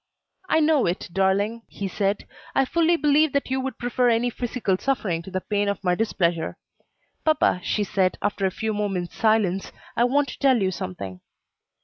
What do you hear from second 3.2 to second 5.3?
that you would prefer any physical suffering to